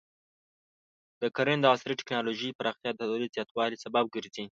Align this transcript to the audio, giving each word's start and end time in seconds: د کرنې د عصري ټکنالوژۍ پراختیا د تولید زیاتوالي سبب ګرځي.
د 1.21 1.23
کرنې 1.35 1.61
د 1.61 1.65
عصري 1.73 1.93
ټکنالوژۍ 2.01 2.49
پراختیا 2.59 2.91
د 2.93 2.99
تولید 3.09 3.31
زیاتوالي 3.37 3.77
سبب 3.83 4.05
ګرځي. 4.15 4.45